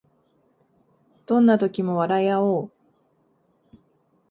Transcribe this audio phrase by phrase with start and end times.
[1.27, 2.71] どんな時も笑いあおう